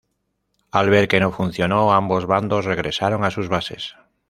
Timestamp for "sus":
3.29-3.49